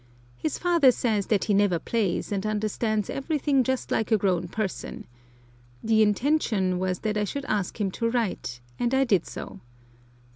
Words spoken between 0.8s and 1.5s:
says that